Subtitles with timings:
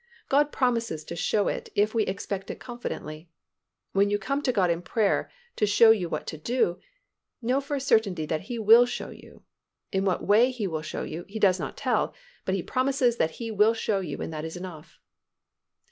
[0.29, 3.29] God promises to show it if we expect it confidently.
[3.91, 6.79] When you come to God in prayer to show you what to do,
[7.39, 9.43] know for a certainty that He will show you.
[9.91, 13.33] In what way He will show you, He does not tell, but He promises that
[13.37, 14.97] He will show you and that is enough.